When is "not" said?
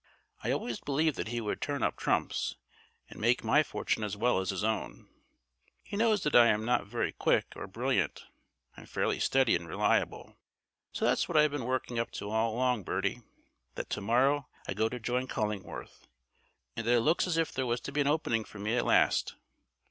6.65-6.87